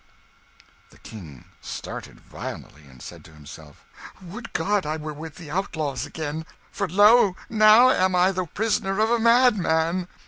The 0.89 0.97
King 0.97 1.45
started 1.61 2.19
violently, 2.19 2.85
and 2.85 3.03
said 3.03 3.23
to 3.25 3.33
himself, 3.33 3.85
"Would 4.19 4.51
God 4.51 4.83
I 4.83 4.97
were 4.97 5.13
with 5.13 5.35
the 5.35 5.51
outlaws 5.51 6.07
again; 6.07 6.47
for 6.71 6.87
lo, 6.87 7.35
now 7.51 7.91
am 7.91 8.15
I 8.15 8.31
the 8.31 8.47
prisoner 8.47 8.99
of 8.99 9.11
a 9.11 9.19
madman!" 9.19 10.07